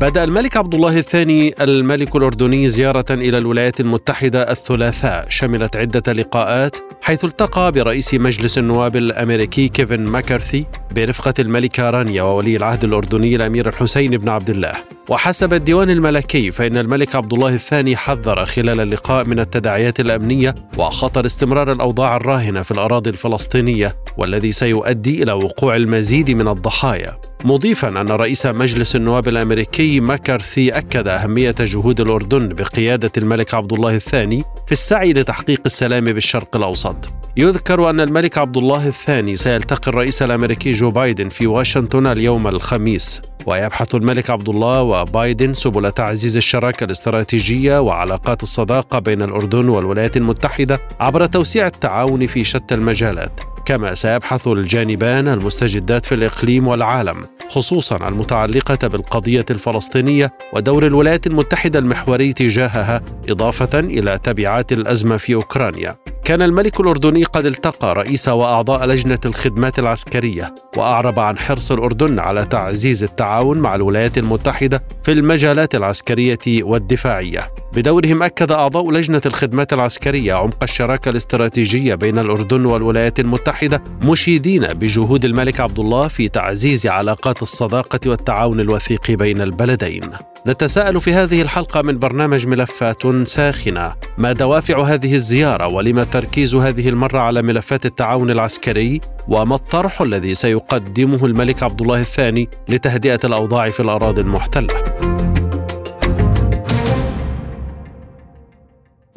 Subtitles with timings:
[0.00, 5.26] بدأ الملك عبد الله الثاني الملك الأردني زيارة إلى الولايات المتحدة الثلاثاء.
[5.28, 12.56] شملت عدة لقاءات حيث التقى برئيس مجلس النواب الأمريكي كيفن ماكارثي برفقة الملكة رانيا وولي
[12.56, 14.99] العهد الأردني الأمير الحسين بن عبد الله.
[15.08, 21.26] وحسب الديوان الملكي فإن الملك عبد الله الثاني حذر خلال اللقاء من التداعيات الأمنية وخطر
[21.26, 27.18] استمرار الأوضاع الراهنة في الأراضي الفلسطينية والذي سيؤدي إلى وقوع المزيد من الضحايا.
[27.44, 33.96] مضيفا أن رئيس مجلس النواب الأمريكي ماكارثي أكد أهمية جهود الأردن بقيادة الملك عبد الله
[33.96, 36.96] الثاني في السعي لتحقيق السلام بالشرق الأوسط.
[37.40, 43.22] يذكر أن الملك عبد الله الثاني سيلتقي الرئيس الأمريكي جو بايدن في واشنطن اليوم الخميس
[43.46, 50.80] ويبحث الملك عبد الله وبايدن سبل تعزيز الشراكة الاستراتيجية وعلاقات الصداقة بين الأردن والولايات المتحدة
[51.00, 53.40] عبر توسيع التعاون في شتى المجالات.
[53.64, 62.32] كما سيبحث الجانبان المستجدات في الإقليم والعالم خصوصا المتعلقة بالقضية الفلسطينية ودور الولايات المتحدة المحوري
[62.32, 65.96] تجاهها إضافة إلى تبعات الأزمة في أوكرانيا.
[66.24, 72.44] كان الملك الأردني قد التقى رئيس وأعضاء لجنة الخدمات العسكرية وأعرب عن حرص الأردن على
[72.44, 77.52] تعزيز التعاون مع الولايات المتحدة في المجالات العسكرية والدفاعية.
[77.72, 85.24] بدورهم أكد أعضاء لجنة الخدمات العسكرية عمق الشراكة الاستراتيجية بين الأردن والولايات المتحدة مشيدين بجهود
[85.24, 90.10] الملك عبد الله في تعزيز علاقات الصداقة والتعاون الوثيق بين البلدين.
[90.46, 96.88] نتساءل في هذه الحلقة من برنامج ملفات ساخنة ما دوافع هذه الزيارة ولما تركيز هذه
[96.88, 103.68] المرة على ملفات التعاون العسكري وما الطرح الذي سيقدمه الملك عبد الله الثاني لتهدئة الأوضاع
[103.68, 104.84] في الأراضي المحتلة.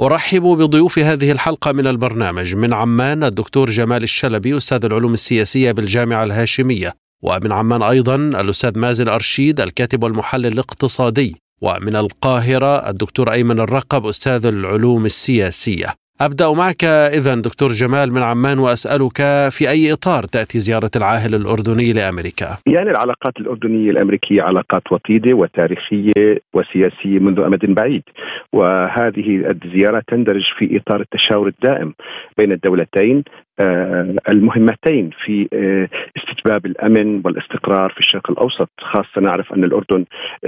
[0.02, 6.24] أرحب بضيوف هذه الحلقة من البرنامج من عمان الدكتور جمال الشلبي أستاذ العلوم السياسية بالجامعة
[6.24, 6.94] الهاشمية
[7.24, 14.46] ومن عمان أيضا الأستاذ مازن أرشيد الكاتب والمحلل الاقتصادي ومن القاهرة الدكتور أيمن الرقب أستاذ
[14.46, 16.03] العلوم السياسية.
[16.26, 19.18] أبدأ معك إذا دكتور جمال من عمان وأسألك
[19.52, 26.12] في أي إطار تأتي زيارة العاهل الأردني لأمريكا؟ يعني العلاقات الأردنية الأمريكية علاقات وطيدة وتاريخية
[26.54, 28.04] وسياسية منذ أمد بعيد
[28.54, 31.94] وهذه الزيارة تندرج في إطار التشاور الدائم
[32.38, 33.24] بين الدولتين
[34.30, 40.06] المهمتين في آه، استتباب الأمن والاستقرار في الشرق الأوسط، خاصة نعرف أن الأردن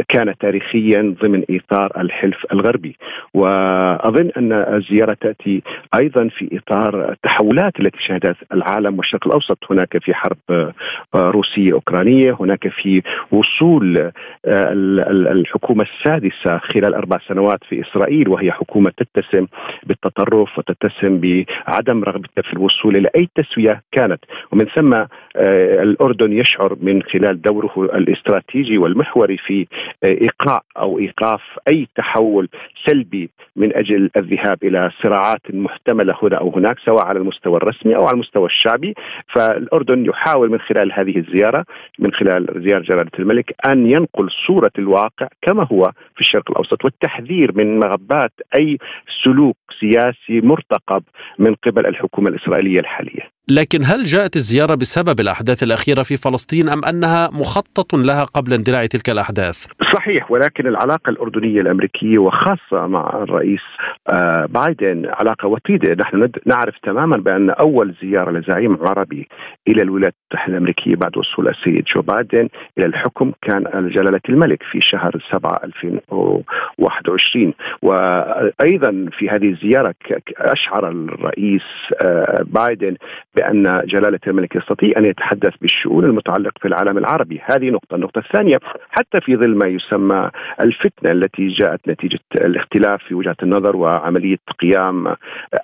[0.10, 2.98] كان تاريخيا ضمن إطار الحلف الغربي،
[3.34, 5.64] وأظن أن الزيارة تأتي
[6.00, 10.74] أيضا في إطار التحولات التي شهدت العالم والشرق الأوسط، هناك في حرب آه،
[11.16, 13.02] روسية أوكرانية، هناك في
[13.32, 14.12] وصول
[14.48, 19.48] الحكومة السادسة خلال أربع سنوات في إسرائيل وهي حكومة تتسم
[19.84, 24.20] بالتطرف وتتسم بعدم رغبتها في الوصول الوصول إلى اي تسوية كانت.
[24.52, 29.68] ومن ثم آه، الأردن يشعر من خلال دوره الاستراتيجي والمحوري في
[30.04, 32.50] آه، إيقاع أو إيقاف أي تحول
[32.86, 38.06] سلبي من أجل الذهاب إلى صراعات محتملة هنا أو هناك سواء على المستوى الرسمي أو
[38.06, 38.94] على المستوى الشعبي.
[39.36, 41.66] فالأردن يحاول من خلال هذه الزيارة
[42.00, 47.52] من خلال زيارة جلالة الملك أن ينقل صورة الواقع كما هو في الشرق الأوسط والتحذير
[47.56, 48.78] من مغبات أي
[49.24, 51.04] سلوك سياسي مرتقب
[51.40, 52.80] من قبل الحكومة الإسرائيلية.
[52.86, 53.35] الحالية.
[53.50, 58.86] لكن هل جاءت الزيارة بسبب الأحداث الأخيرة في فلسطين أم أنها مخطط لها قبل اندلاع
[58.86, 63.62] تلك الأحداث؟ صحيح ولكن العلاقة الأردنية الأمريكية وخاصة مع الرئيس
[64.10, 69.28] آه، بايدن علاقة وطيدة، نحن نعرف تماما بأن أول زيارة لزعيم عربي
[69.68, 74.80] إلى الولايات المتحدة الأمريكية بعد وصول السيد جو بايدن إلى الحكم كان جلاله الملك في
[74.82, 79.96] شهر 7 2021 وأيضا في هذه الزيارة
[80.38, 81.62] أشعر الرئيس
[82.02, 82.96] آه، بايدن
[83.36, 88.60] بأن جلاله الملك يستطيع أن يتحدث بالشؤون المتعلقة في العالم العربي، هذه نقطة، النقطة الثانية
[88.90, 90.30] حتى في ظل ما يسمى
[90.60, 95.08] الفتنة التي جاءت نتيجة الاختلاف في وجهة النظر وعملية قيام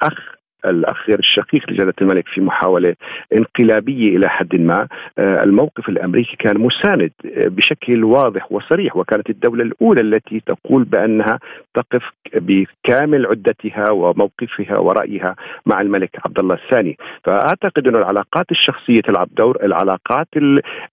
[0.02, 2.96] أخ الاخ غير الشقيق لجلاله الملك في محاولة
[3.38, 4.88] انقلابية إلى حد ما.
[5.20, 11.40] الموقف الأمريكي كان مساند بشكل واضح وصريح وكانت الدولة الأولى التي تقول بأنها
[11.74, 12.04] تقف
[12.36, 15.36] بكامل عدتها وموقفها ورأيها
[15.66, 16.98] مع الملك عبد الله الثاني.
[17.24, 20.28] فأعتقد أن العلاقات الشخصية تلعب دور العلاقات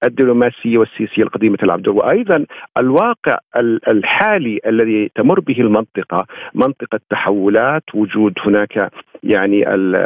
[0.05, 1.97] الدبلوماسية والسياسية القديمة تلعب دور.
[1.97, 2.47] وأيضا
[2.79, 3.39] الواقع
[3.89, 8.91] الحالي الذي تمر به المنطقة منطقة تحولات وجود هناك
[9.23, 9.58] يعني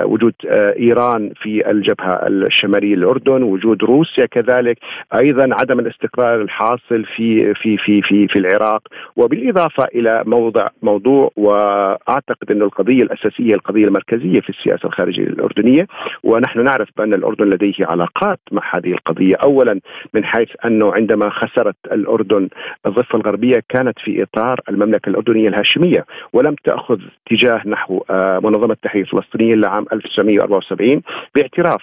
[0.04, 4.78] وجود آه، إيران في الجبهة الشمالية للأردن وجود روسيا كذلك
[5.14, 8.82] أيضا عدم الاستقرار الحاصل في في في في في العراق.
[9.16, 15.86] وبالإضافة إلى موضع موضوع وأعتقد إنه القضية الأساسية القضية المركزية في السياسة الخارجية الأردنية
[16.22, 19.34] ونحن نعرف بأن الأردن لديه علاقات مع هذه القضية.
[19.34, 19.80] اولا
[20.14, 22.48] من حيث أنه عندما خسرت الأردن
[22.86, 29.04] الضفة الغربية كانت في إطار المملكة الأردنية الهاشمية ولم تأخذ اتجاه نحو آه، منظمة التحرير
[29.04, 31.02] الفلسطينيه لعام 1974
[31.34, 31.82] باعتراف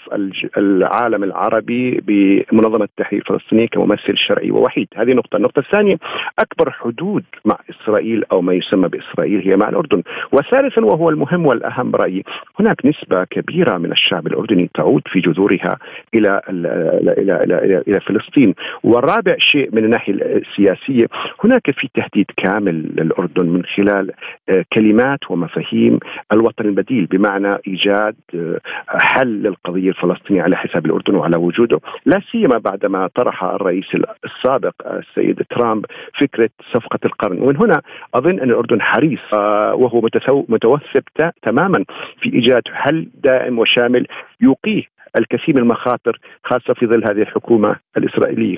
[0.58, 4.88] العالم العربي بمنظمة التحرير الفلسطينية كممثل شرعي ووحيد.
[4.96, 5.38] هذه نقطة.
[5.38, 5.98] النقطة الثانية
[6.40, 10.04] أكبر حدود مع إسرائيل أو ما يسمى بإسرائيل هي مع الأردن.
[10.32, 12.24] وثالثا وهو المهم والأهم برايي
[12.60, 15.78] هناك نسبة كبيرة من الشعب الأردني تعود في جذورها
[16.14, 16.70] إلى إلى
[17.18, 18.56] إلى إلى, إلى, إلى فلسطين.
[18.84, 21.06] والرابع شيء من الناحية السياسية
[21.44, 24.12] هناك في تهديد كامل للأردن من خلال
[24.50, 26.00] آه، كلمات ومفاهيم
[26.34, 27.06] الوطن البديل.
[27.06, 31.80] بمعنى إيجاد آه، حل للقضية الفلسطينية على حساب الأردن وعلى وجوده.
[32.06, 33.86] لا سيما بعدما طرح الرئيس
[34.26, 35.86] السابق السيد ترامب
[36.22, 37.42] فكرة صفقة القرن.
[37.42, 37.82] ومن هنا
[38.14, 40.02] أظن أن الأردن حريص آه، وهو
[40.50, 41.04] متوثب
[41.42, 41.86] تماما
[42.22, 44.08] في إيجاد حل دائم وشامل
[44.42, 44.84] يقيه
[45.18, 48.58] الكثير من المخاطر خاصة في ظل هذه الحكومة الإسرائيلية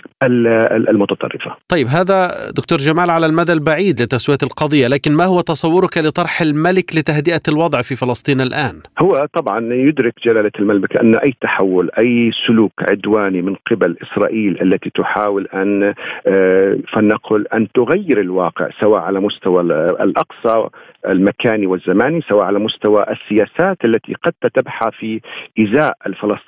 [0.89, 6.41] المتطرفة طيب هذا دكتور جمال على المدى البعيد لتسوية القضية لكن ما هو تصورك لطرح
[6.41, 12.31] الملك لتهدئة الوضع في فلسطين الآن؟ هو طبعا يدرك جلالة الملك أن أي تحول أي
[12.47, 15.93] سلوك عدواني من قبل إسرائيل التي تحاول أن
[16.27, 19.61] آه، فلنقل أن تغير الواقع سواء على مستوى
[20.01, 20.69] الأقصى
[21.07, 25.21] المكاني والزماني سواء على مستوى السياسات التي قد تتبحى في
[25.59, 26.40] إزاء الفلسطينيين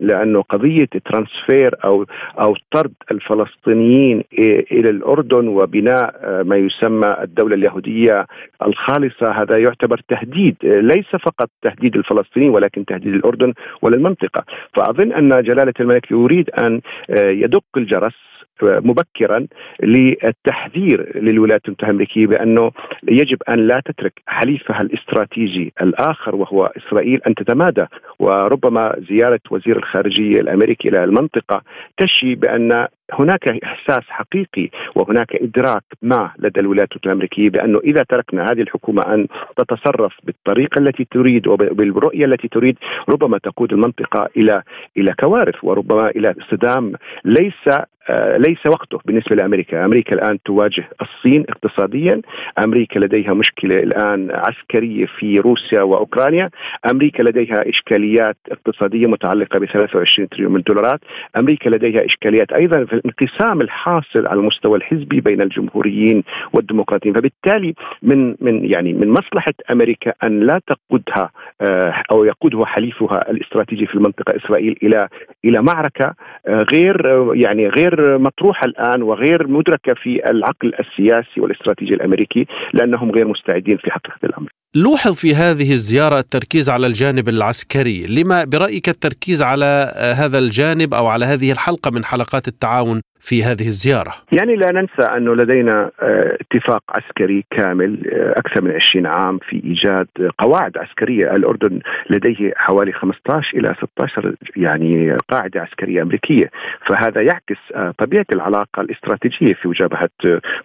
[0.00, 2.06] لأنه قضية ترانسفير أو
[2.40, 4.24] أو طرد الفلسطينيين
[4.72, 8.26] إلى الأردن وبناء آه، ما يسمى الدولة اليهودية
[8.66, 13.52] الخالصة هذا يعتبر تهديد ليس فقط تهديد الفلسطينيين ولكن تهديد الأردن
[13.82, 14.44] وللمنطقة.
[14.74, 18.14] فأظن أن جلالة الملك يريد أن آه، يدق الجرس
[18.62, 19.46] مبكرا
[19.82, 22.70] للتحذير للولايات المتحدة الأمريكية بأنه
[23.08, 27.86] يجب أن لا تترك حليفها الاستراتيجي الآخر وهو إسرائيل أن تتمادى.
[28.18, 31.62] وربما زيارة وزير الخارجية الأمريكي إلى المنطقة
[31.98, 38.44] تشي بأن هناك إحساس حقيقي وهناك إدراك ما لدى الولايات المتحده الأمريكية بأنه إذا تركنا
[38.52, 39.26] هذه الحكومة أن
[39.56, 42.76] تتصرف بالطريقة التي تريد وبالرؤية التي تريد
[43.08, 44.62] ربما تقود المنطقة إلى
[44.96, 46.92] إلى كوارث وربما إلى صدام
[47.24, 47.68] ليس
[48.10, 52.22] آه، ليس وقته بالنسبة لأمريكا، أمريكا الآن تواجه الصين اقتصاديا،
[52.64, 56.50] أمريكا لديها مشكلة الآن عسكرية في روسيا وأوكرانيا،
[56.90, 61.00] أمريكا لديها إشكاليات اقتصادية متعلقة ب 23 تريليون من الدولارات،
[61.36, 68.36] أمريكا لديها إشكاليات أيضا في الانقسام الحاصل على المستوى الحزبي بين الجمهوريين والديمقراطيين، فبالتالي من
[68.40, 71.30] من يعني من مصلحة أمريكا أن لا تقودها
[71.60, 75.08] آه، أو يقودها حليفها الاستراتيجي في المنطقة إسرائيل إلى
[75.44, 76.14] إلى معركة
[76.46, 76.96] آه، غير
[77.34, 83.90] يعني غير مطروحة الآن وغير مدركة في العقل السياسي والاستراتيجي الأمريكي لأنهم غير مستعدين في
[83.90, 84.48] حقيقة الأمر.
[84.74, 91.06] لوحظ في هذه الزيارة التركيز على الجانب العسكري، لما برأيك التركيز على هذا الجانب أو
[91.06, 94.12] على هذه الحلقة من حلقات التعاون Frauen في هذه الزيارة.
[94.32, 99.62] يعني لا ننسى أنه لدينا آه، اتفاق عسكري كامل آه، أكثر من 20 عام في
[99.64, 100.06] إيجاد
[100.38, 101.36] قواعد عسكرية.
[101.36, 106.50] الأردن لديه حوالي 15 إلى 16 يعني قاعدة عسكرية أمريكية.
[106.86, 110.10] فهذا يعكس آه، طبيعة العلاقة الاستراتيجية في مجابهة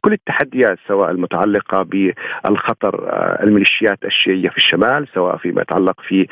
[0.01, 3.09] كل التحديات سواء المتعلقة بالخطر
[3.43, 6.27] الميليشيات الشيعية في الشمال سواء فيما يتعلق في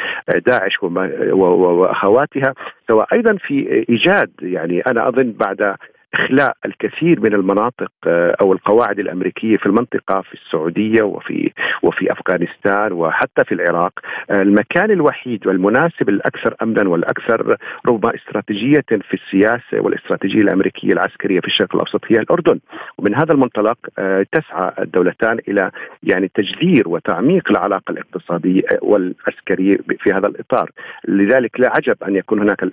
[0.45, 2.53] داعش وأخواتها
[2.87, 5.75] سواء أيضا في إيجاد يعني أنا أظن بعد
[6.13, 11.51] إخلاء الكثير من المناطق آه، أو القواعد الأمريكية في المنطقة في السعودية وفي
[11.83, 13.91] وفي أفغانستان وحتى في العراق.
[14.31, 21.47] آه، المكان الوحيد والمناسب الأكثر امنا والأكثر ربما استراتيجية في السياسة والاستراتيجية الأمريكية العسكرية في
[21.47, 22.59] الشرق الأوسط هي الأردن.
[22.97, 25.71] ومن هذا المنطلق آه، تسعى الدولتان إلى
[26.03, 30.71] يعني تجذير وتعميق العلاقة الاقتصادية والعسكرية في هذا الإطار.
[31.07, 32.63] لذلك لا عجب أن يكون هناك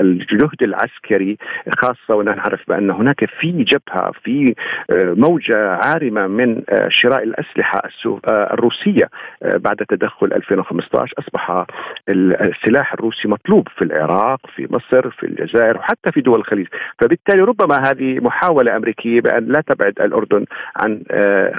[0.00, 1.36] الجهد العسكري
[1.78, 4.54] خاصة ونحن نعرف بأن بان هناك في جبهة في
[4.92, 7.82] موجة عارمة من شراء الأسلحة
[8.26, 9.08] الروسية
[9.42, 11.64] بعد تدخل 2015 أصبح
[12.08, 16.66] السلاح الروسي مطلوب في العراق في مصر في الجزائر وحتى في دول الخليج
[17.00, 20.44] فبالتالي ربما هذه محاولة أمريكية بأن لا تبعد الأردن
[20.76, 21.02] عن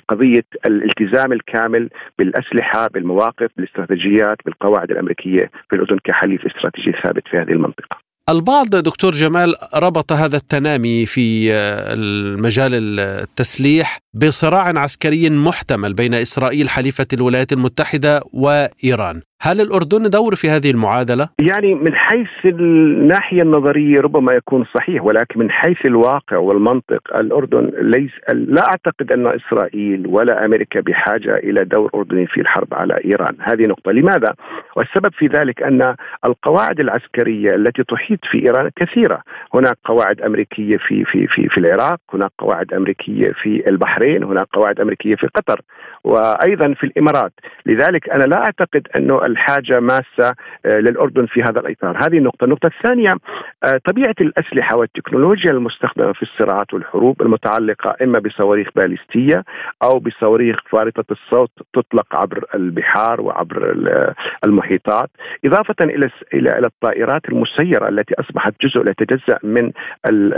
[0.07, 1.89] قضية الالتزام الكامل
[2.19, 8.12] بالأسلحة بالمواقف بالاستراتيجيات بالقواعد الأمريكية في الأردن كحليف استراتيجي ثابت في هذه المنطقة.
[8.29, 17.07] البعض دكتور جمال ربط هذا التنامي في المجال التسليح بصراع عسكري محتمل بين إسرائيل حليفة
[17.13, 24.33] الولايات المتحدة وإيران، هل الأردن دور في هذه المعادلة؟ يعني من حيث الناحية النظرية ربما
[24.33, 30.81] يكون صحيح ولكن من حيث الواقع والمنطق الأردن ليس لا أعتقد أن إسرائيل ولا أمريكا
[30.81, 34.33] بحاجة إلى دور أردني في الحرب على إيران هذه نقطة لماذا؟
[34.75, 35.95] والسبب في ذلك أن
[36.25, 39.21] القواعد العسكرية التي تحيط في إيران كثيرة
[39.53, 44.79] هناك قواعد أمريكية في في في في العراق هناك قواعد أمريكية في البحرين هناك قواعد
[44.79, 45.61] أمريكية في قطر
[46.03, 47.33] وأيضا في الإمارات
[47.65, 50.35] لذلك أنا لا أعتقد أنه الحاجة ماسة
[50.65, 53.15] آه، للأردن في هذا الإطار، هذه النقطة، النقطة الثانية
[53.63, 59.43] آه، طبيعة الأسلحة والتكنولوجيا المستخدمة في الصراعات والحروب المتعلقة إما بصواريخ باليستية
[59.83, 63.75] أو بصواريخ فارطة الصوت تطلق عبر البحار وعبر
[64.45, 65.09] المحيطات،
[65.45, 69.71] إضافة إلى إلى الطائرات المسيرة التي أصبحت جزء لا يتجزأ من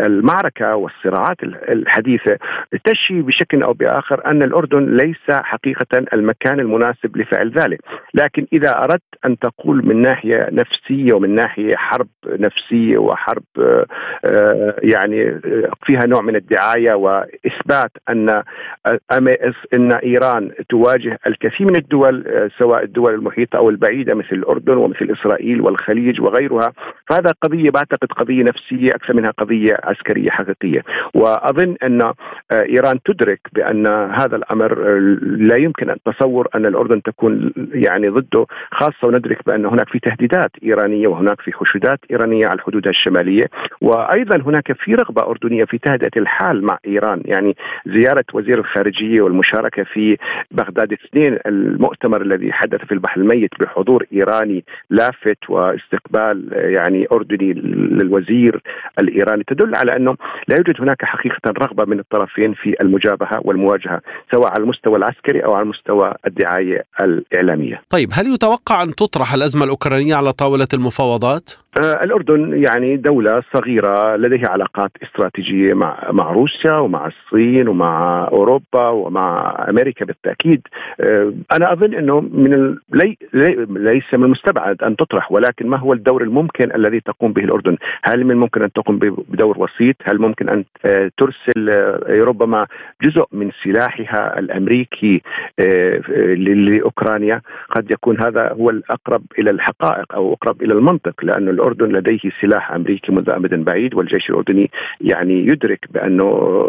[0.05, 2.37] المعركة والصراعات الحديثة.
[2.85, 7.79] تشي بشكل أو بآخر أن الأردن ليس حقيقة المكان المناسب لفعل ذلك،
[8.13, 13.43] لكن إذا أردت أن تقول من ناحية نفسية ومن ناحية حرب نفسية وحرب
[14.25, 15.41] آه، يعني
[15.85, 18.43] فيها نوع من الدعاية وإثبات أن
[19.73, 25.15] إن إيران تواجه الكثير من الدول آه، سواء الدول المحيطة أو البعيدة مثل الأردن ومثل
[25.19, 26.73] إسرائيل والخليج وغيرها.
[27.07, 30.81] فهذا قضية بعتقد قضية نفسية أكثر منها قضية عسكرية حقيقية.
[31.13, 32.13] وأظن أن آه،
[32.51, 39.07] إيران تدرك بأن هذا الأمر لا يمكن أن تصور أن الأردن تكون يعني ضده خاصة
[39.07, 43.45] وندرك بأن هناك في تهديدات إيرانية وهناك في حشودات إيرانية على الحدود الشمالية
[43.81, 47.55] وأيضا هناك في رغبة أردنية في تهدئة الحال مع إيران يعني
[47.85, 50.17] زيارة وزير الخارجية والمشاركة في
[50.51, 58.61] بغداد اثنين المؤتمر الذي حدث في البحر الميت بحضور إيراني لافت واستقبال يعني أردني للوزير
[58.99, 60.15] الإيراني تدل على أنه
[60.47, 65.53] لا يوجد هناك حقيقة رغبة من الطرفين في المجابهة والمواجهة سواء على المستوى العسكري أو
[65.53, 67.81] على المستوى الدعاية الإعلامية.
[67.89, 74.15] طيب هل يتوقع أن تطرح الأزمة الأوكرانية على طاولة المفاوضات؟ آه، الأردن يعني دولة صغيرة
[74.15, 80.61] لديها علاقات استراتيجية مع مع روسيا ومع الصين ومع أوروبا ومع أمريكا بالتأكيد.
[81.01, 82.77] آه، أنا أظن أنه من.
[82.93, 83.17] لي...
[83.33, 83.65] لي...
[83.69, 88.23] ليس من المستبعد أن تطرح ولكن ما هو الدور الممكن الذي تقوم به الأردن؟ هل
[88.23, 91.69] من الممكن أن تقوم بدور وسيط؟ هل ممكن أن آه، ترسل
[92.09, 92.67] ربما
[93.01, 95.21] جزء من سلاحها الأمريكي
[96.37, 102.19] لأوكرانيا؟ قد يكون هذا هو الأقرب إلى الحقائق أو أقرب إلى المنطق لأن الأردن لديه
[102.41, 106.25] سلاح أمريكي منذ أمد بعيد والجيش الأردني يعني يدرك بأنه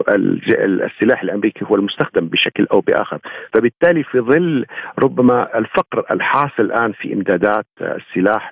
[0.09, 3.19] السلاح الأمريكي هو المستخدم بشكل أو بآخر.
[3.55, 4.65] فبالتالي في ظل
[4.99, 8.51] ربما الفقر الحاصل الآن في إمدادات السلاح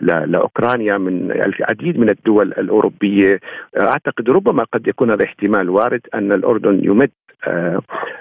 [0.00, 3.40] لأوكرانيا من العديد من الدول الأوروبية
[3.82, 7.10] أعتقد ربما قد يكون هذا احتمال وارد أن الأردن يمد
[7.46, 7.80] آه،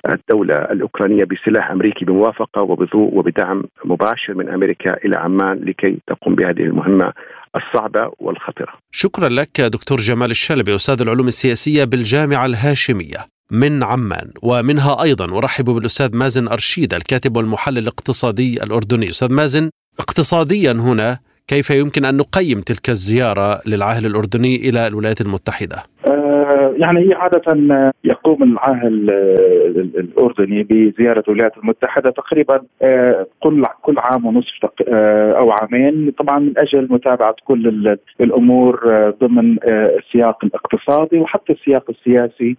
[0.09, 6.61] الدولة الأوكرانية بسلاح أمريكي بموافقة وبذوق وبدعم مباشر من أمريكا إلى عمان لكي تقوم بهذه
[6.61, 7.13] المهمة
[7.55, 15.03] الصعبة والخطرة شكرا لك دكتور جمال الشلبي أستاذ العلوم السياسية بالجامعة الهاشمية من عمان ومنها
[15.03, 22.05] أيضا أرحب بالأستاذ مازن أرشيد الكاتب والمحلل الاقتصادي الأردني أستاذ مازن اقتصاديا هنا كيف يمكن
[22.05, 25.83] أن نقيم تلك الزيارة للعاهل الأردني إلى الولايات المتحدة؟
[26.77, 27.41] يعني هي عادة
[28.03, 29.09] يقوم العاهل
[29.97, 36.11] الأردني بزيارة الولايات المتحدة تقريبا آه، كل كل عام ونصف آه، أو عامين.
[36.11, 42.55] طبعا من أجل متابعة كل الأمور آه، ضمن السياق الاقتصادي وحتى السياق السياسي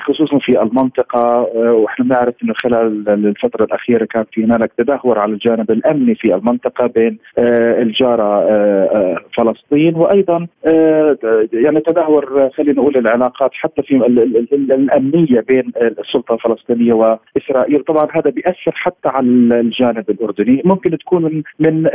[0.00, 1.48] خصوصا في المنطقة.
[1.54, 6.86] ونحن نعرف أنه خلال الفترة الأخيرة كان في هنالك تدهور على الجانب الأمني في المنطقة
[6.86, 8.44] بين الجارة
[9.36, 10.46] فلسطين وأيضا
[11.52, 13.96] يعني تدهور خلينا نقول العلاقات حتى في
[14.52, 17.78] الأمنية بين السلطة الفلسطينية وإسرائيل.
[17.78, 19.26] طبعا هذا بيأثر حتى على
[19.60, 20.62] الجانب الأردني.
[20.64, 21.86] ممكن تكون من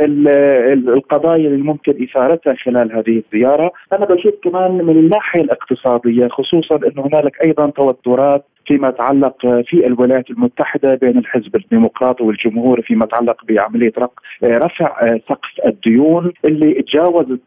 [0.88, 3.72] القضايا اللي ممكن إثارتها خلال هذه الزيارة.
[3.92, 9.36] أنا بشوف كمان من الناحية الاقتصادية خصوصا إنه هنالك أيضا توترات فيما يتعلق
[9.66, 13.92] في الولايات المتحدة بين الحزب الديمقراطي والجمهوري فيما يتعلق بعملية
[14.44, 17.40] رفع سقف الديون اللي تجاوزت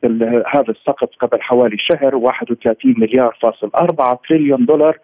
[0.47, 4.97] هذا السقف قبل حوالي شهر 31 مليار فاصل 4 تريليون دولار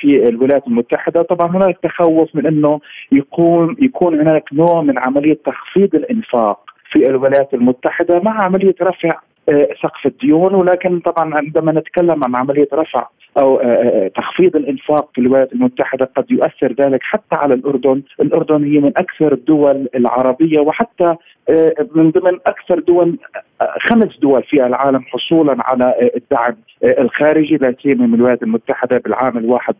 [0.00, 2.80] في الولايات المتحدة، طبعا هناك تخوف من إنه
[3.12, 6.60] يكون يكون هناك نوع من عملية تخفيض الإنفاق
[6.92, 9.10] في الولايات المتحدة مع عملية رفع
[9.82, 10.54] سقف الديون.
[10.54, 13.06] ولكن طبعا عندما نتكلم عن عملية رفع
[13.38, 18.64] أو آه، آه، تخفيض الإنفاق في الولايات المتحدة قد يؤثر ذلك حتى على الأردن، الأردن
[18.64, 21.14] هي من أكثر الدول العربية وحتى
[21.50, 23.18] آه، من ضمن أكثر دول
[23.80, 27.56] خمس دول في العالم حصولا على الدعم الخارجي.
[27.56, 29.74] لا سيما من الولايات المتحدة بالعام الواحد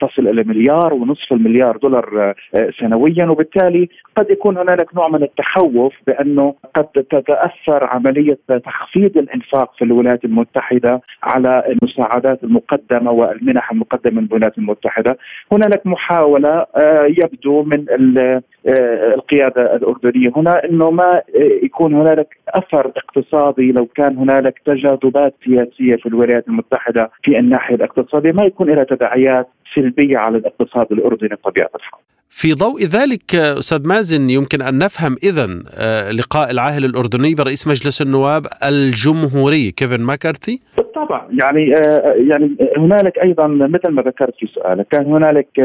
[0.00, 2.34] تصل إلى مليار ونصف المليار دولار
[2.80, 3.26] سنويا.
[3.26, 10.24] وبالتالي قد يكون هنالك نوع من التخوف بأنه قد تتأثر عملية تخفيض الإنفاق في الولايات
[10.24, 12.44] المتحدة على المساعدات
[12.82, 15.18] المقدمه والمنح المقدمه من الولايات المتحدة،
[15.52, 17.84] هنالك محاولة آه، يبدو من
[18.18, 21.22] آه، القيادة الأردنية هنا إنه ما
[21.62, 28.32] يكون هنالك أثر اقتصادي لو كان هنالك تجاذبات سياسية في الولايات المتحدة في الناحية الاقتصادية
[28.32, 32.00] ما يكون لها تداعيات سلبية على الاقتصاد الأردني بطبيعة الحال.
[32.34, 38.02] في ضوء ذلك أستاذ مازن يمكن أن نفهم اذا آه، لقاء العاهل الأردني برئيس مجلس
[38.02, 40.60] النواب الجمهوري كيفن ماكارثي؟
[40.94, 45.60] طبعا يعني آه، يعني هنالك أيضا مثل ما ذكرت في سؤالك كان هنالك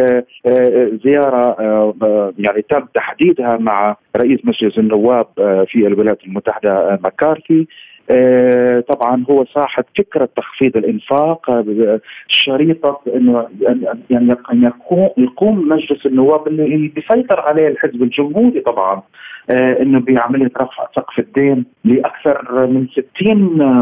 [0.46, 1.56] آه، زيارة
[2.38, 5.28] يعني تم تحديدها مع رئيس مجلس النواب
[5.68, 7.62] في الولايات المتحدة ماكارثي.
[7.62, 7.87] آه،
[8.88, 13.02] طبعا هو صاحب فكرة تخفيض الإنفاق آه، شريطة
[14.10, 14.36] يعني
[15.18, 18.94] يقوم مجلس النواب اللي بيسيطر عليه الحزب الجمهوري طبعا.
[18.96, 19.04] آه،
[19.50, 22.88] إنه بعمليه رفع سقف الدين لأكثر من
[23.18, 23.38] 60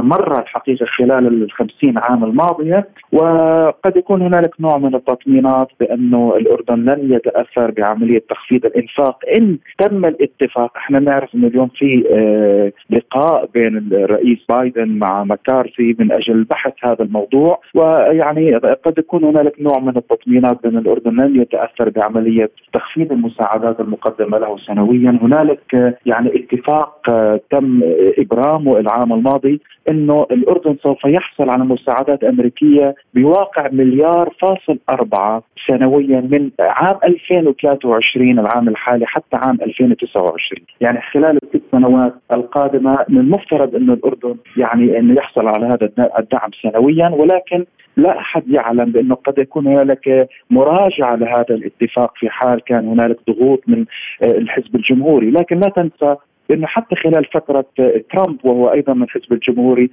[0.06, 2.88] مرة الحقيقة خلال ال 50 عام الماضية.
[3.12, 9.20] وقد يكون هنالك نوع من التطمينات بأنه الأردن لن يتأثر بعملية تخفيض الإنفاق.
[9.36, 15.96] إن تم الاتفاق إحنا نعرف إنه اليوم في آه، لقاء بين الرئيس بايدن مع مكارثي
[16.00, 17.62] من أجل بحث هذا الموضوع.
[17.76, 24.38] ويعني قد يكون هنالك نوع من التطمينات بأن الأردن لن يتأثر بعملية تخفيض المساعدات المقدمة
[24.38, 25.20] له سنويا.
[25.22, 27.82] هنالك هنالك يعني اتفاق آه، تم
[28.18, 36.22] إبرامه العام الماضي إنه الأردن سوف يحصل على مساعدات أمريكية بواقع مليار فاصل أربعة سنويا
[36.22, 43.76] من عام 2023 العام الحالي حتى عام 2029 يعني خلال الست سنوات القادمة من المفترض
[43.76, 47.66] إنه الأردن يعني إنه يحصل على هذا الدعم سنويا ولكن
[47.98, 53.64] لا أحد يعلم بأنه قد يكون هنالك مراجعة لهذا الاتفاق في حال كان هنالك ضغوط
[53.68, 53.86] من
[54.24, 56.16] آه، الحزب الجمهوري، لكن لا تنسى
[56.52, 57.66] أنه حتى خلال فترة
[58.14, 59.90] ترامب وهو أيضا من الحزب الجمهوري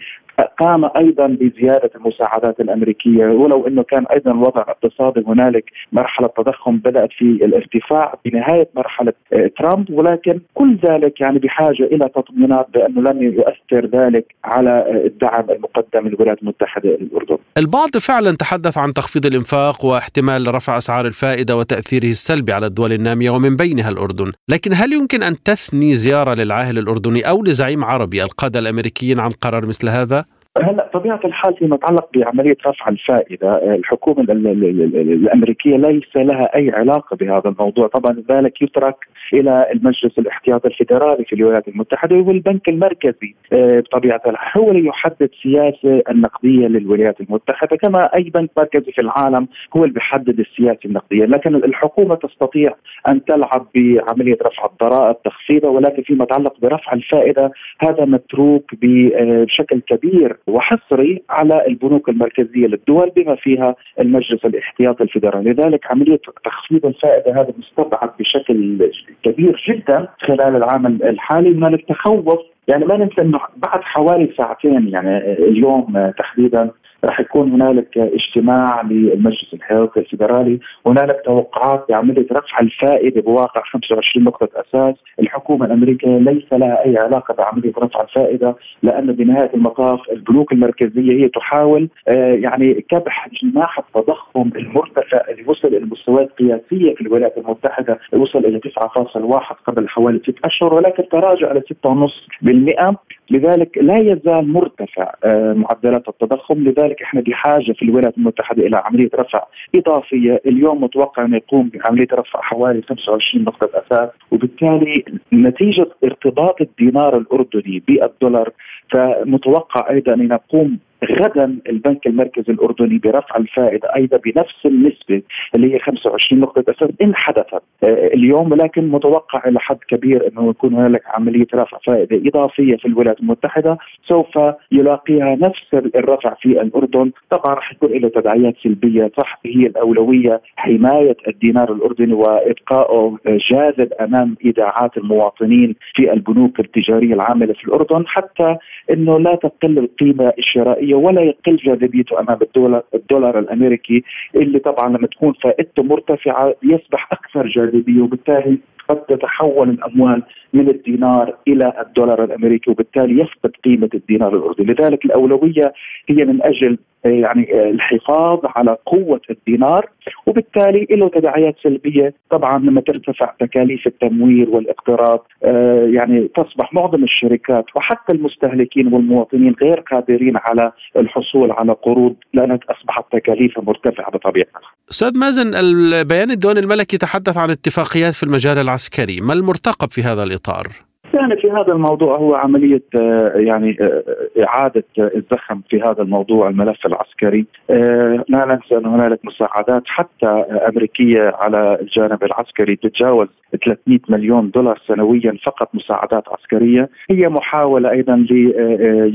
[0.60, 7.08] قام أيضا بزيادة المساعدات الأمريكية ولو إنه كان أيضا الوضع الاقتصادي هنالك مرحلة تضخم بدأت
[7.18, 9.12] في الارتفاع بنهاية مرحلة
[9.58, 16.08] ترامب ولكن كل ذلك يعني بحاجة إلى تطمينات بأنه لن يؤثر ذلك على الدعم المقدم
[16.08, 17.38] للولايات المتحدة للاردن.
[17.58, 23.30] البعض فعلا تحدث عن تخفيض الإنفاق واحتمال رفع أسعار الفائدة وتأثيره السلبي على الدول النامية
[23.30, 28.58] ومن بينها الأردن، لكن هل يمكن أن تثني زيارة للعاهل الأردني أو لزعيم عربي القادة
[28.58, 30.24] الأمريكيين عن قرار مثل هذا؟
[30.60, 37.48] هلا طبيعة الحال فيما يتعلق بعملية رفع الفائدة الحكومة الأمريكية ليس لها أي علاقة بهذا
[37.48, 37.86] الموضوع.
[37.86, 38.96] طبعا ذلك يترك
[39.32, 44.62] إلى المجلس الاحتياطي الفيدرالي في الولايات المتحدة والبنك المركزي آه، بطبيعة الحال.
[44.62, 49.94] هو اللي يحدد سياسة النقدية للولايات المتحدة كما أي بنك مركزي في العالم هو اللي
[49.94, 51.24] بيحدد السياسة النقدية.
[51.24, 52.74] لكن الحكومة تستطيع
[53.08, 59.80] أن تلعب بعملية رفع الضرائب تخفيضها ولكن فيما يتعلق برفع الفائدة هذا متروك آه، بشكل
[59.80, 60.41] كبير.
[60.46, 67.52] وحصري على البنوك المركزية للدول بما فيها المجلس الاحتياطي الفيدرالي، لذلك عملية تخفيض الفائدة هذا
[67.58, 68.90] مستبعد بشكل
[69.22, 71.54] كبير جدا خلال العام الحالي.
[71.54, 76.70] هنالك تخوف يعني ما ننسى إنه بعد حوالي ساعتين يعني اليوم تحديدا
[77.04, 84.48] راح يكون هنالك اجتماع للمجلس الحيوي الفيدرالي هنالك توقعات بعمليه رفع الفائدة بواقع 25 نقطة
[84.56, 84.94] أساس.
[85.20, 91.28] الحكومة الأمريكية ليس لها أي علاقة بعملية رفع الفائدة لأن بنهاية المطاف البنوك المركزية هي
[91.28, 97.98] تحاول آه، يعني كبح جناح التضخم المرتفع اللي وصل إلى مستويات قياسية في الولايات المتحدة
[98.12, 102.94] وصل إلى 9.1 قبل حوالي ست أشهر ولكن تراجع إلى 6.5%
[103.32, 106.54] لذلك لا يزال مرتفع آه، معدلات التضخم.
[106.64, 110.40] لذلك إحنا بحاجة في الولايات المتحدة إلى عملية رفع إضافية.
[110.46, 117.82] اليوم متوقع أن يقوم بعملية رفع حوالي 25 نقطة أساس وبالتالي نتيجة ارتباط الدينار الأردني
[117.88, 118.50] بالدولار
[118.90, 120.78] فمتوقع أيضا أن يقوم
[121.10, 125.22] غدا البنك المركزي الأردني برفع الفائده أيضا بنفس النسبة
[125.54, 127.62] اللي هي 25 نقطة أساس إن حدثت.
[127.84, 132.88] آه، اليوم ولكن متوقع إلى حد كبير إنه يكون هنالك عملية رفع فائده إضافية في
[132.88, 133.78] الولايات المتحدة.
[134.08, 134.38] سوف
[134.72, 137.10] يلاقيها نفس الرفع في الأردن.
[137.30, 144.36] طبعا راح يكون له تداعيات سلبية صح هي الأولوية حماية الدينار الأردني وابقائه جاذب أمام
[144.44, 148.04] إيداعات المواطنين في البنوك التجارية العاملة في الأردن.
[148.06, 148.56] حتى
[148.90, 155.06] إنه لا تقل القيمة الشرائية ولا يقل جاذبيته أمام الدولار الدولار الأمريكي اللي طبعا لما
[155.06, 162.70] تكون فائدته مرتفعة يصبح أكثر جاذبية وبالتالي قد تتحول الأموال من الدينار إلى الدولار الأمريكي
[162.70, 165.72] وبالتالي يفقد قيمة الدينار الأردني، لذلك الأولوية
[166.08, 169.88] هي من أجل يعني الحفاظ على قوة الدينار
[170.26, 172.14] وبالتالي له تداعيات سلبية.
[172.30, 179.80] طبعا لما ترتفع تكاليف التمويل والاقتراض آه، يعني تصبح معظم الشركات وحتى المستهلكين والمواطنين غير
[179.80, 184.46] قادرين على الحصول على قروض لأنها أصبحت تكاليفها مرتفعة بطبيعة
[184.90, 190.22] أستاذ مازن البيان الدولي الملكي تحدث عن اتفاقيات في المجال العسكري ما المرتقب في هذا
[190.22, 190.66] الإطار؟
[191.14, 194.02] يعني في هذا الموضوع هو عملية آه، يعني آه،
[194.44, 200.26] إعادة الزخم في هذا الموضوع الملف العسكري آه، لا ننسى أن هنالك مساعدات حتى
[200.68, 203.28] أمريكية على الجانب العسكري تتجاوز
[203.64, 206.88] 300 مليون دولار سنويا فقط مساعدات عسكرية.
[207.10, 208.52] هي محاولة أيضا ل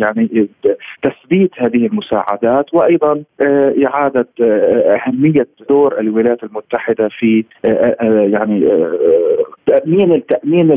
[0.02, 0.50] يعني
[1.02, 3.24] تثبيت هذه المساعدات وأيضا
[3.86, 4.28] إعادة
[4.96, 7.44] أهمية دور الولايات المتحدة في
[8.32, 8.68] يعني
[9.66, 10.72] تأمين التأمين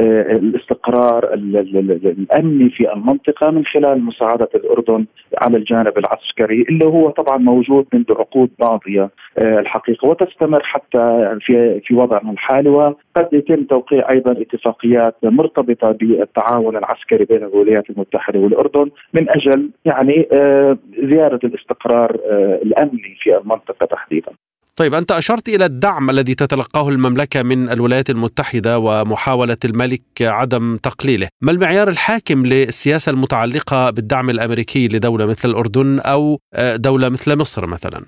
[0.00, 5.06] الاستقرار الأمني في المنطقة من خلال مساعدة الأردن
[5.38, 11.80] على الجانب العسكري اللي هو طبعا موجود منذ عقود ماضية آه، الحقيقة وتستمر حتى في
[11.84, 12.89] في وضعنا الحالي.
[13.16, 20.28] وقد يتم توقيع أيضا اتفاقيات مرتبطة بالتعاون العسكري بين الولايات المتحدة والأردن من أجل يعني
[20.32, 24.32] آه، زياده الاستقرار آه، الأمني في المنطقة تحديدا.
[24.76, 31.28] طيب أنت أشرت إلى الدعم الذي تتلقاه المملكة من الولايات المتحدة ومحاولة الملك عدم تقليله
[31.40, 37.66] ما المعيار الحاكم للسياسة المتعلقة بالدعم الأمريكي لدولة مثل الأردن أو آه، دولة مثل مصر
[37.66, 38.04] مثلا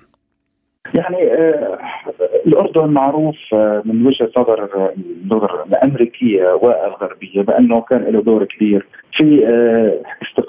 [0.93, 1.17] يعني
[2.47, 4.93] الأردن معروف آه، من وجهة نظر
[5.67, 8.85] الامريكيه والغربية بأنه كان له دور كبير
[9.17, 10.01] في آه،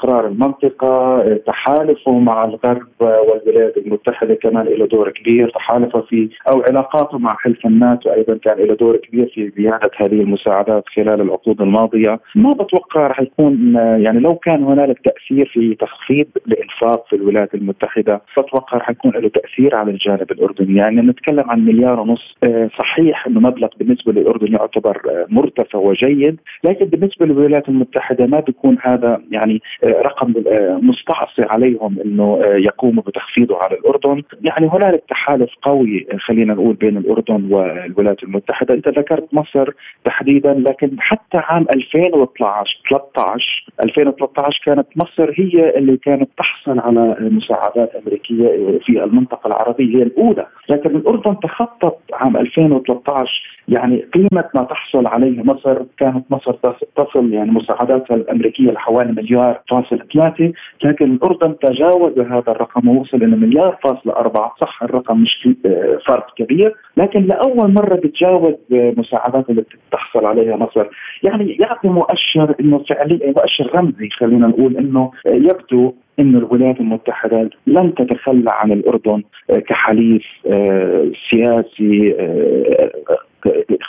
[0.05, 7.19] استقرار المنطقة تحالفه مع الغرب والولايات المتحدة كمان له دور كبير تحالفه في أو علاقاته
[7.19, 12.21] مع حلف الناتو أيضا كان له دور كبير في زيادة هذه المساعدات خلال العقود الماضية.
[12.35, 18.23] ما بتوقع رح يكون يعني لو كان هنالك تأثير في تخفيض الإنفاق في الولايات المتحدة
[18.39, 20.79] بتوقع رح يكون له تأثير على الجانب الأردني.
[20.79, 22.35] يعني نتكلم عن مليار ونص.
[22.79, 29.23] صحيح أنه مبلغ بالنسبة للأردن يعتبر مرتفع وجيد لكن بالنسبة للولايات المتحدة ما يكون هذا
[29.31, 29.61] يعني
[30.03, 36.55] رقم آه، مستعصي عليهم إنه آه، يقوموا بتخفيضه على الأردن، يعني هنالك تحالف قوي خلينا
[36.55, 39.71] نقول بين الأردن والولايات المتحدة، انت ذكرت مصر
[40.05, 47.95] تحديدا لكن حتى عام 2013 13 2013 كانت مصر هي اللي كانت تحصل على مساعدات
[47.95, 55.07] أمريكية في المنطقة العربية هي الأولى، لكن الأردن تخطط عام 2013 يعني قيمة ما تحصل
[55.07, 56.53] عليه مصر كانت مصر
[56.97, 60.53] تصل يعني مساعداتها الأمريكية لحوالي مليار فاصل ثلاثة
[60.85, 66.35] لكن الأردن تجاوز هذا الرقم ووصل إلى مليار فاصل أربعة صح الرقم مش آه، فرق
[66.37, 70.87] كبير لكن لأول مرة بتجاوز مساعدات اللي بتحصل عليها مصر.
[71.23, 77.95] يعني يعطي مؤشر إنه فعليا مؤشر رمزي خلينا نقول إنه يبدو أن الولايات المتحدة لن
[77.95, 82.15] تتخلى عن الأردن آه، كحليف آه، سياسي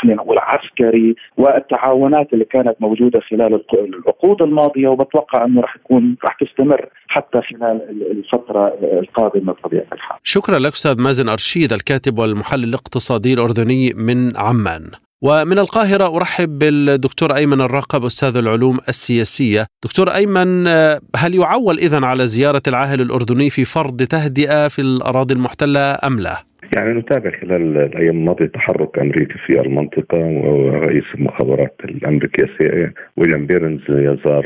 [0.02, 6.38] خلينا نقول عسكري والتعاونات اللي كانت موجودة خلال العقود الماضية وبتوقع إنه راح تكون راح
[6.40, 10.18] تستمر حتى خلال الفترة القادمة بطبيعة الحال.
[10.24, 14.82] شكرا لك أستاذ مازن أرشيد الكاتب والمحلل الاقتصادي الأردني من عمان.
[15.22, 20.68] ومن القاهرة أرحب بالدكتور أيمن الراقب أستاذ العلوم السياسية دكتور أيمن
[21.16, 26.44] هل يعول إذن على زيارة العاهل الأردني في فرض تهدئة في الأراضي المحتلة أم لا؟
[26.76, 33.82] يعني نتابع خلال الأيام الماضية تحرك امريكي في المنطقة ورئيس المخابرات الأمريكية سي ويليام بيرنز
[33.90, 34.46] يزار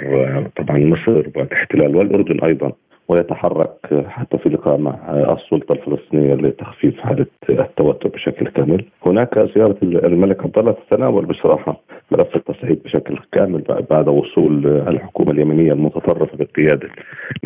[0.58, 2.71] طبعا مصر والاحتلال والأردن أيضا
[3.08, 3.71] ويتحرك
[4.08, 8.86] حتى في لقاء مع السلطة الفلسطينية لتخفيف حالة التوتر بشكل كامل.
[9.05, 15.73] هناك زيارة الملك عبد الله تتناول بصراحة ملف التصعيد بشكل كامل بعد وصول الحكومة اليمنيه
[15.73, 16.89] المتطرفة بقيادة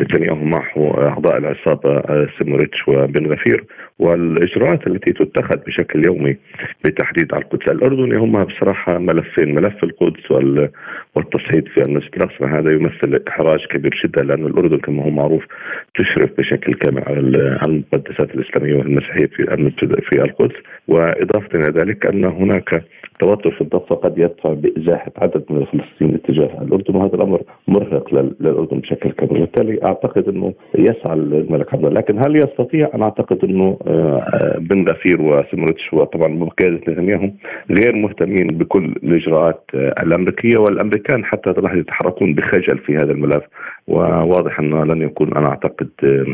[0.00, 2.02] نتنياهو معه أعضاء العصابة
[2.38, 3.64] سموريتش وبن غفير
[3.98, 6.36] والإجراءات التي تتخذ بشكل يومي
[6.84, 9.54] لتحديد على القدس الاردني هم بصراحة ملفين.
[9.54, 10.30] ملف القدس
[11.14, 15.44] والتصعيد في المسجد الأقصى هذا يمثل إحراج كبير جدا لأن الأردن كما هو معروف
[15.94, 17.20] تشرف بشكل كامل على
[17.66, 19.68] المقدسات الإسلامية والمسيحية في
[20.10, 20.56] في القدس.
[20.88, 22.84] وإضافة إلى ذلك أن هناك
[23.18, 28.78] توتر في الضفة قد يدفع بإزاحة عدد من الفلسطينيين اتجاه الأردن وهذا الأمر مرهق للأردن
[28.78, 29.38] بشكل كبير.
[29.38, 35.22] وبالتالي أعتقد إنه يسعى الملك عبد لكن هل يستطيع؟ أنا أعتقد إنه آه، بن غفير
[35.22, 37.30] وسمرتش وطبعا بقياده نتنياهو
[37.70, 43.42] غير مهتمين بكل الإجراءات آه، الأمريكية والأمريكان حتى لحظة يتحركون بخجل في هذا الملف.
[43.86, 46.26] وواضح أنه لن يكون أنا أعتقد آه،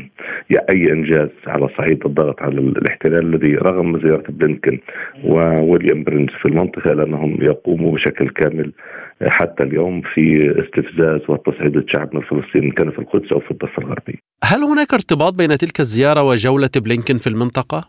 [0.72, 4.78] أي إنجاز على صعيد الضغط على الاحتلال الذي رغم زيارة بلينكن
[5.24, 8.72] وويليام برنز في المنطقة لأنهم يقوموا بشكل كامل
[9.28, 14.14] حتى اليوم في استفزاز وتصعيد شعبنا الفلسطيني كان في القدس أو في الضفة الغربية.
[14.44, 17.88] هل هناك ارتباط بين تلك الزيارة وجولة بلينكن في المنطقة؟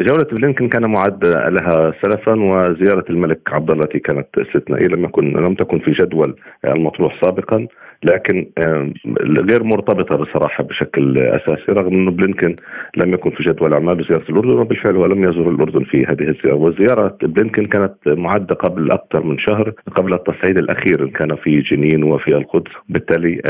[0.00, 5.32] جولة بلينكن كان معد لها سلفا وزيارة الملك عبد الله التي كانت استثنائيه لم يكن
[5.32, 7.66] لم تكن في جدول المطروح سابقا
[8.04, 8.46] لكن
[9.50, 12.56] غير مرتبطة بصراحة بشكل أساسي رغم أنه بلينكن
[12.96, 16.54] لم يكن في جدول أعمال بزيارة الأردن وبالفعل هو لم يزور الأردن في هذه الزيارة.
[16.54, 22.28] وزياره بلينكن كانت معدة قبل أكثر من شهر قبل التصعيد الأخير كان في جنين وفي
[22.36, 22.72] القدس.
[22.88, 23.40] بالتالي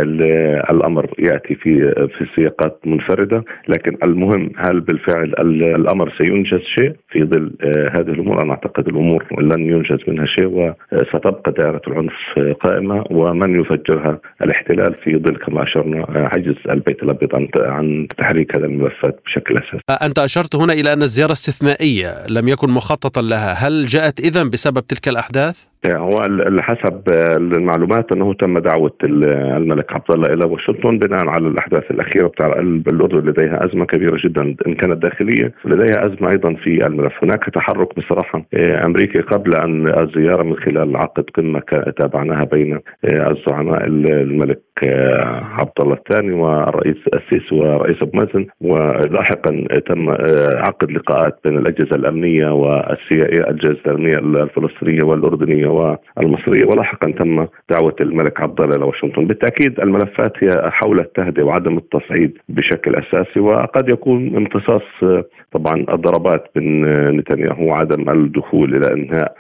[0.71, 3.45] الأمر يأتي في في سياقات منفردة.
[3.69, 5.35] لكن المهم هل بالفعل
[5.75, 7.53] الأمر سينجز شيء؟ في ظل
[7.95, 12.13] هذه الأمور أنا أعتقد الأمور لن ينجز منها شيء وستبقى دائرة العنف
[12.61, 19.21] قائمة ومن يفجرها؟ الاحتلال في ظل كما أشرنا عجز البيت الأبيض عن تحريك هذه الملفات
[19.27, 20.03] بشكل أساسي.
[20.03, 24.87] أنت أشرت هنا إلى أن الزيارة استثنائية لم يكن مخططا لها، هل جاءت اذا بسبب
[24.87, 26.23] تلك الأحداث؟ هو
[26.61, 27.01] حسب
[27.37, 32.47] المعلومات إنه تم دعوة الملك عبد الله إلى واشنطن بناء على الأحداث الأخيرة بتاع
[32.89, 37.97] الاردن لديها أزمة كبيرة جدا إن كانت داخلية ولديها أزمة أيضا في الملف، هناك تحرك
[37.99, 38.43] بصراحة
[38.85, 41.63] أمريكي قبل أن الزيارة من خلال عقد قمة
[41.99, 44.61] تابعناها بين الزعماء الملك
[45.59, 48.47] عبد الله الثاني والرئيس السيسي ورئيس أبو مازن.
[48.61, 50.11] ولاحقا تم
[50.57, 56.65] عقد لقاءات بين الأجهزة الأمنية والسي الأجهزة الأمنية الفلسطينية والأردنية والمصرية.
[56.67, 62.39] ولاحقا تم دعوة الملك عبد الله إلى واشنطن، بالتأكيد الملفات هي حول التهدئة وعدم التصعيد
[62.49, 64.83] بشكل أساسي وقد يكون امتصاص
[65.53, 69.37] طبعا الضربات بين نتنياهو وعدم الدخول إلى إنهاء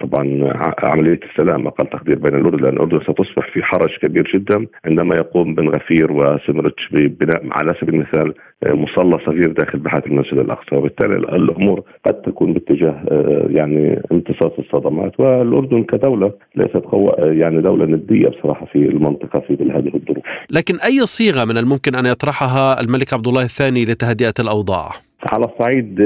[0.00, 5.14] طبعا عملية السلام أقل تقدير بين الأردن لأن الأردن ستصبح في حرج كبير جدا عندما
[5.16, 8.34] يقوم بن غفير وسمرتش ببناء على سبيل المثال
[8.66, 13.04] مصلى صغير داخل بحاره المسجد الأقصى وبالتالي الأمور قد تكون باتجاه
[13.50, 16.82] يعني امتصاص الصدمات والأردن كدولة ليست
[17.18, 20.24] يعني دولة ندية بصراحة في المنطقة في هذه الظروف.
[20.50, 24.90] لكن أي صيغة من الممكن أن يطرحها الملك عبد الله الثاني لتهدئة الأوضاع؟
[25.32, 26.00] على الصعيد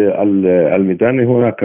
[0.75, 1.65] الميداني هناك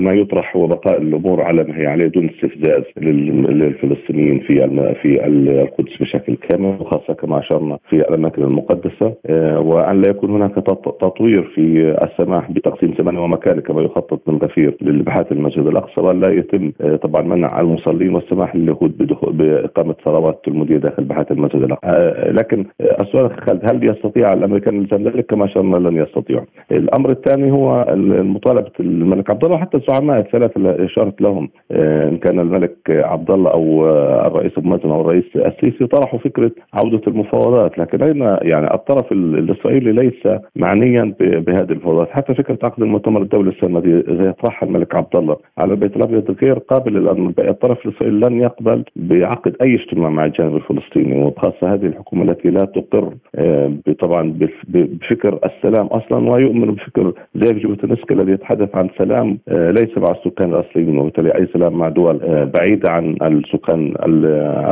[0.00, 4.64] ما يطرح هو بقاء الأمور على ما هي عليه دون استفزاز للفلسطينيين في
[5.02, 9.14] في القدس بشكل كامل وخاصة كما أشرنا في الأماكن المقدسة.
[9.26, 10.54] آه، وأن لا يكون هناك
[11.00, 16.00] تطوير في السماح بتقسيم زمني ومكاني كما يخطط من غفير لبحات المسجد الأقصى.
[16.00, 21.62] وأن لا يتم آه، طبعا منع المصلين والسماح لليهود بإقامة صلوات المدير داخل بحات المسجد
[21.62, 21.86] الأقصى.
[21.86, 22.64] آه، لكن
[23.00, 26.44] السؤال خالد هل يستطيع الأمريكان ذلك؟ كما أشرنا لن يستطيعوا.
[26.84, 27.86] الأمر الثاني هو
[28.34, 29.56] مطالبه الملك عبد الله.
[29.56, 34.52] وحتى الزعماء الثلاثة اللي اشرت لهم آه، إن كان الملك عبد الله أو آه، الرئيس
[34.58, 37.78] أبو مازن أو الرئيس السيسي طرحوا فكرة عودة المفاوضات.
[37.78, 42.10] لكن اين يعني الطرف الإسرائيلي ليس معنيا بهذه المفاوضات.
[42.10, 46.36] حتى فكرة عقد المؤتمر الدولي السنة دي زي طرحها الملك عبد الله على البيت الأبيض
[46.42, 51.86] غير قابل لأن الطرف الإسرائيلي لن يقبل بعقد أي اجتماع مع الجانب الفلسطيني وخاصة هذه
[51.86, 54.34] الحكومة التي لا تقر آه، طبعا
[54.68, 60.54] بفكر السلام أصلا ويؤمن بفكر زي جوتنسكي الذي يتحدث عن سلام آه، ليس مع السكان
[60.54, 63.94] الأصليين وبالتالي أي سلام مع دول آه، بعيدة عن السكان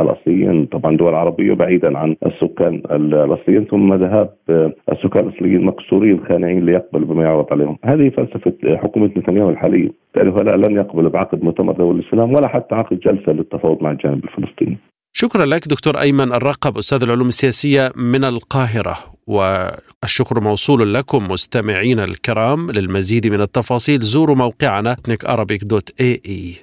[0.01, 6.65] الأصليين طبعا دول عربية بعيدا عن السكان الأصليين ثم ذهاب آه، السكان الأصليين مكسورين خانعين
[6.65, 7.77] ليقبلوا بما يعرض عليهم.
[7.85, 9.89] هذه فلسفة حكومة نتنياهو الحالية.
[10.17, 14.77] هؤلاء لن يقبلوا بعقد مؤتمر دولي السلام ولا حتى عقد جلسة للتفاوض مع الجانب الفلسطيني.
[15.13, 19.12] شكرا لك دكتور أيمن الرقب أستاذ العلوم السياسية من القاهرة.
[19.27, 24.01] والشكر موصول لكم مستمعينا الكرام للمزيد من التفاصيل.
[24.01, 26.55] زوروا موقعنا ethnicarabic.ae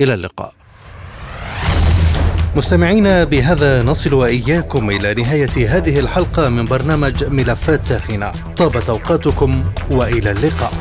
[0.00, 0.52] إلى اللقاء.
[2.56, 8.32] مستمعينا بهذا نصل وإياكم إلى نهاية هذه الحلقة من برنامج ملفات ساخنة.
[8.56, 10.72] طابت أوقاتكم وإلى اللقاء.